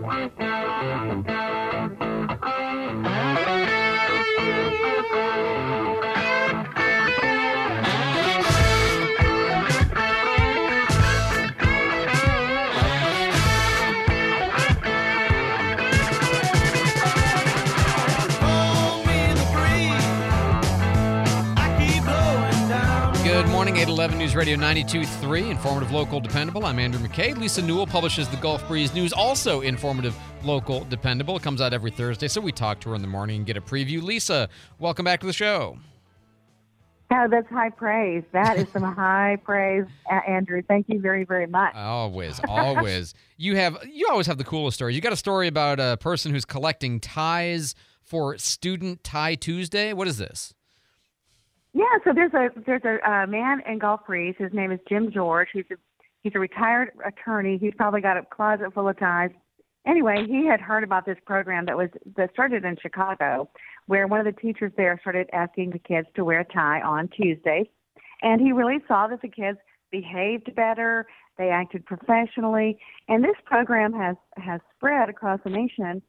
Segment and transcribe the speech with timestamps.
[0.00, 1.31] Música
[23.42, 26.64] Good morning, 811 News Radio 92.3, informative, local, dependable.
[26.64, 27.36] I'm Andrew McKay.
[27.36, 31.36] Lisa Newell publishes the Gulf Breeze News, also informative, local, dependable.
[31.36, 33.56] It comes out every Thursday, so we talk to her in the morning and get
[33.56, 34.00] a preview.
[34.00, 34.48] Lisa,
[34.78, 35.76] welcome back to the show.
[37.12, 38.22] Oh, that's high praise.
[38.32, 39.86] That is some high praise,
[40.28, 40.62] Andrew.
[40.62, 41.74] Thank you very, very much.
[41.74, 43.12] Always, always.
[43.38, 44.94] you have you always have the coolest stories.
[44.94, 49.92] You got a story about a person who's collecting ties for Student Tie Tuesday.
[49.92, 50.54] What is this?
[51.74, 54.34] Yeah, so there's a there's a uh, man in Gulf Breeze.
[54.38, 55.48] His name is Jim George.
[55.52, 55.76] He's a
[56.22, 57.58] he's a retired attorney.
[57.58, 59.30] He's probably got a closet full of ties.
[59.86, 63.48] Anyway, he had heard about this program that was that started in Chicago,
[63.86, 67.08] where one of the teachers there started asking the kids to wear a tie on
[67.08, 67.66] Tuesdays,
[68.20, 69.58] and he really saw that the kids
[69.90, 71.06] behaved better,
[71.38, 72.78] they acted professionally,
[73.08, 76.02] and this program has has spread across the nation.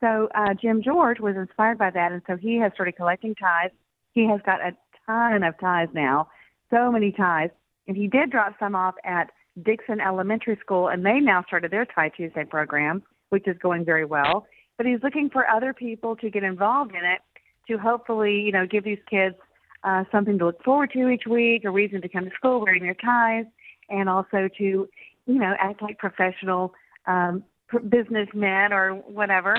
[0.00, 3.70] So uh, Jim George was inspired by that, and so he has started collecting ties.
[4.12, 4.72] He has got a
[5.10, 6.28] ton of ties now,
[6.70, 7.50] so many ties,
[7.86, 9.30] and he did drop some off at
[9.64, 14.04] Dixon Elementary School, and they now started their Tie Tuesday program, which is going very
[14.04, 14.46] well.
[14.76, 17.20] But he's looking for other people to get involved in it
[17.68, 19.36] to hopefully, you know, give these kids
[19.84, 22.82] uh, something to look forward to each week, a reason to come to school wearing
[22.82, 23.44] their ties,
[23.88, 24.88] and also to,
[25.26, 26.72] you know, act like professional
[27.06, 27.42] um,
[27.88, 29.56] businessmen or whatever.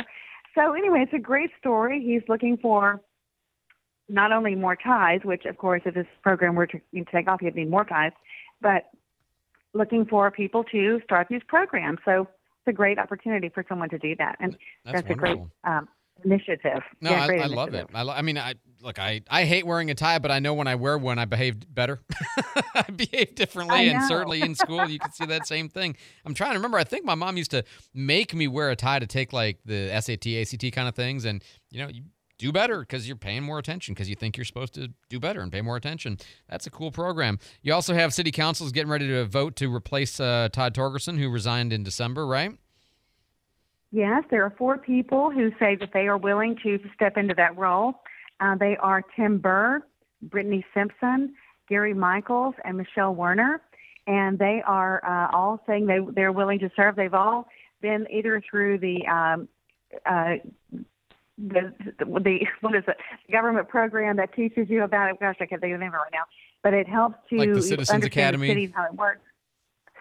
[0.56, 2.02] So anyway, it's a great story.
[2.04, 3.02] He's looking for
[4.12, 6.80] not only more ties, which of course, if this program were to
[7.12, 8.12] take off, you'd need more ties,
[8.62, 8.90] but
[9.74, 12.00] looking for people to start these programs.
[12.04, 15.88] So it's a great opportunity for someone to do that, and That's a great um,
[16.26, 16.84] initiative.
[17.00, 17.88] No, yeah, I, great I love it.
[17.94, 20.54] I, lo- I mean, I look, I, I hate wearing a tie, but I know
[20.54, 22.02] when I wear one, I behaved better.
[22.76, 25.96] I behave differently, I and certainly in school, you can see that same thing.
[26.26, 26.78] I'm trying to remember.
[26.78, 29.90] I think my mom used to make me wear a tie to take like the
[30.02, 32.04] SAT, ACT kind of things, and you know, you
[32.42, 35.42] do better because you're paying more attention because you think you're supposed to do better
[35.42, 36.18] and pay more attention.
[36.50, 37.38] That's a cool program.
[37.62, 41.30] You also have city councils getting ready to vote to replace uh, Todd Torgersen, who
[41.30, 42.58] resigned in December, right?
[43.92, 47.56] Yes, there are four people who say that they are willing to step into that
[47.58, 48.02] role.
[48.40, 49.84] Uh, they are Tim Burr,
[50.24, 51.36] Brittany Simpson,
[51.70, 53.62] Gary Michaels, and Michelle Werner.
[54.08, 56.96] And they are uh, all saying they, they're willing to serve.
[56.96, 57.48] They've all
[57.82, 59.48] been either through the, um,
[60.06, 60.36] uh,
[61.38, 62.06] the, the, the,
[62.62, 62.98] what is it,
[63.32, 65.20] government program that teaches you about it.
[65.20, 66.24] Gosh, I can't think of the name right now.
[66.64, 68.48] But it helps to Like the Citizens understand Academy?
[68.48, 69.22] the cities, how it works.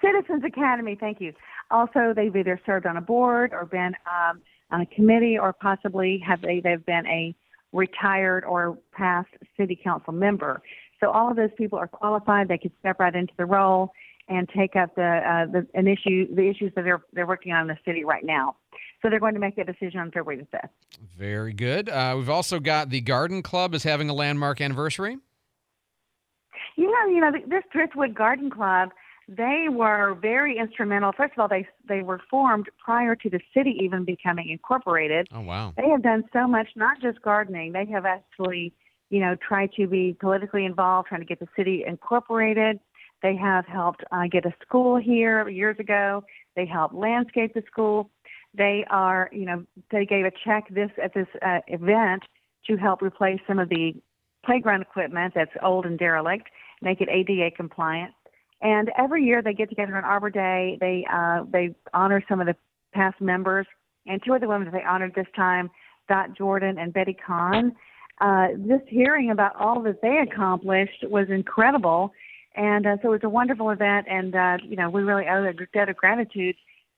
[0.04, 1.32] Citizens Academy, thank you.
[1.70, 6.22] Also, they've either served on a board or been um, on a committee, or possibly
[6.26, 7.34] have they they've been a
[7.72, 10.62] retired or past city council member.
[11.00, 12.48] So all of those people are qualified.
[12.48, 13.92] They could step right into the role
[14.28, 17.62] and take up the uh, the an issue the issues that they're they're working on
[17.62, 18.56] in the city right now.
[19.02, 20.70] So they're going to make that decision on February the fifth.
[21.18, 21.88] Very good.
[21.88, 25.16] Uh, we've also got the Garden Club is having a landmark anniversary.
[26.76, 28.91] Yeah, you know, this Driftwood Garden Club,
[29.28, 31.12] they were very instrumental.
[31.16, 35.28] First of all, they they were formed prior to the city even becoming incorporated.
[35.32, 35.72] Oh wow.
[35.76, 37.72] They have done so much, not just gardening.
[37.72, 38.72] They have actually,
[39.08, 42.80] you know, tried to be politically involved, trying to get the city incorporated.
[43.22, 46.24] They have helped uh, get a school here years ago.
[46.56, 48.10] They helped landscape the school.
[48.55, 52.22] They are, you know, they gave a check this at this uh, event
[52.66, 53.94] to help replace some of the
[54.44, 56.49] playground equipment that's old and derelict,
[56.83, 58.12] make it ADA compliant.
[58.62, 60.77] And every year they get together on Arbor Day.
[60.81, 62.56] They uh, they honor some of the
[62.93, 63.66] past members,
[64.06, 65.71] and two of the women that they honored this time,
[66.09, 67.72] Dot Jordan and Betty Kahn.
[68.21, 72.12] Uh, just hearing about all that they accomplished was incredible,
[72.55, 74.06] and uh, so it was a wonderful event.
[74.10, 76.56] And uh, you know, we really owe a debt of gratitude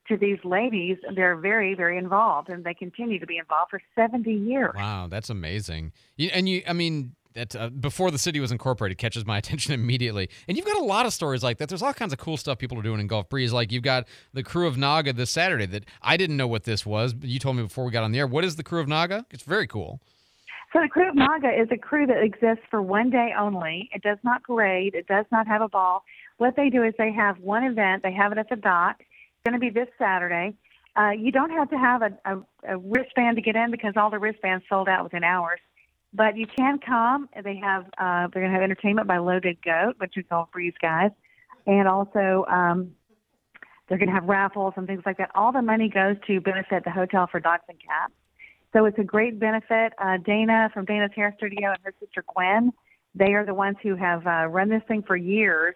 [0.09, 0.99] to these ladies.
[1.15, 4.73] They're very, very involved, and they continue to be involved for 70 years.
[4.75, 5.93] Wow, that's amazing.
[6.33, 10.29] And you, I mean, that uh, before the city was incorporated catches my attention immediately.
[10.49, 11.69] And you've got a lot of stories like that.
[11.69, 13.53] There's all kinds of cool stuff people are doing in Gulf Breeze.
[13.53, 15.67] Like you've got the Krewe of NAUGA this Saturday.
[15.67, 18.13] That I didn't know what this was, but you told me before we got on
[18.13, 18.27] the air.
[18.27, 19.27] What is the Krewe of NAUGA?
[19.31, 20.01] It's very cool.
[20.73, 23.91] So the Krewe of NAUGA is a crew that exists for one day only.
[23.93, 24.95] It does not parade.
[24.95, 26.05] It does not have a ball.
[26.39, 28.03] What they do is they have one event.
[28.03, 29.03] They have it at the dock.
[29.45, 30.55] Going to be this Saturday.
[30.95, 34.09] Uh, you don't have to have a, a, a wristband to get in because all
[34.09, 35.59] the wristbands sold out within hours.
[36.15, 37.29] But you can come.
[37.43, 40.75] They have uh, they're going to have entertainment by Loaded Goat, which is all Breeze
[40.81, 41.11] guys,
[41.67, 42.93] and also um,
[43.89, 45.31] They're going to have raffles and things like that.
[45.35, 48.15] All the money goes to benefit the Hotel for Dogs and Cats.
[48.73, 49.93] So it's a great benefit.
[49.99, 52.73] Uh, Dana from Dana's Hair Studio and her sister Gwen,
[53.15, 55.75] they are the ones who have uh, run this thing for years,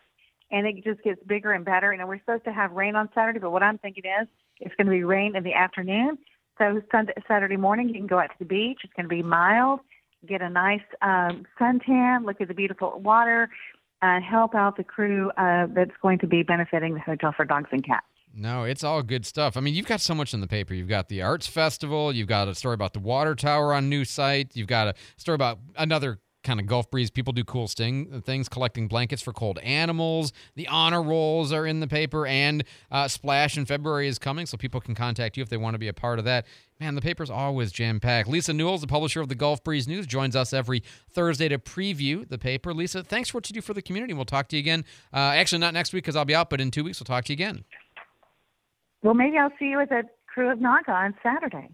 [0.50, 1.92] and it just gets bigger and better.
[1.92, 4.28] You know, we're supposed to have rain on Saturday, but what I'm thinking is
[4.60, 6.18] it's going to be rain in the afternoon.
[6.58, 8.80] So Sunday, Saturday morning, you can go out to the beach.
[8.84, 9.80] It's going to be mild.
[10.26, 12.24] Get a nice um, suntan.
[12.24, 13.50] Look at the beautiful water.
[14.02, 17.68] Uh, help out the crew uh, that's going to be benefiting the Hotel for Dogs
[17.72, 18.06] and Cats.
[18.34, 19.56] No, it's all good stuff.
[19.56, 20.74] I mean, you've got so much in the paper.
[20.74, 22.12] You've got the arts festival.
[22.12, 24.54] You've got a story about the water tower on new site.
[24.54, 27.10] You've got a story about another kind of Gulf Breeze.
[27.10, 30.32] People do cool sting, things, collecting blankets for cold animals.
[30.54, 34.56] The honor rolls are in the paper, and uh, Splash in February is coming, so
[34.56, 36.46] people can contact you if they want to be a part of that.
[36.80, 38.28] Man, the paper's always jam packed.
[38.28, 42.28] Lisa Newell's the publisher of the Gulf Breeze News, joins us every Thursday to preview
[42.28, 42.72] the paper.
[42.72, 44.14] Lisa, thanks for what you do for the community.
[44.14, 44.84] We'll talk to you again.
[45.12, 47.24] Uh, actually, not next week because I'll be out, but in two weeks we'll talk
[47.24, 47.64] to you again.
[49.02, 50.02] Well, maybe I'll see you at the
[50.34, 51.64] Krewe of NAUGA on Saturday.